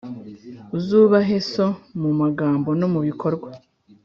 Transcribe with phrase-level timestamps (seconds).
[0.77, 1.67] Uzubahe so
[2.01, 3.49] mu magambo no mu bikorwa,